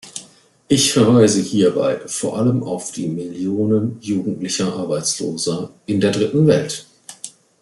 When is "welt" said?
6.47-6.87